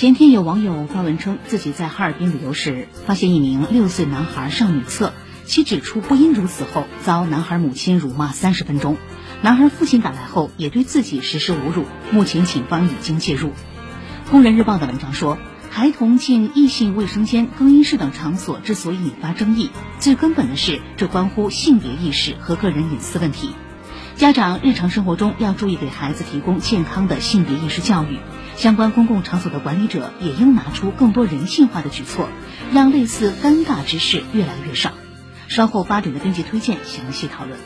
[0.00, 5.12] 前天有网友发文称，自己在哈尔滨旅游时，发现一名六岁男孩上女厕，
[5.44, 8.96] 其指出不应如此后，遭男孩母亲辱骂三十分钟。
[9.42, 11.84] 男孩父亲赶来后，也对自己实施侮辱。
[12.12, 13.50] 目前警方已经介入。
[14.30, 15.36] 工人日报的文章说，
[15.68, 23.50] 孩童进异性卫生间、更衣室等场所之所以引发争议，最根本的是这关乎性别意识和个人隐私问题。
[24.16, 28.18] 家长日常生活中要注意给孩子提供健康的性别意识教育。
[28.60, 32.28] 相关公共场所的管理者也应拿出更多人性化的举措，
[32.74, 34.92] 让类似尴尬之事越来越少。
[35.48, 37.58] 稍后八点的编辑推荐详细讨论。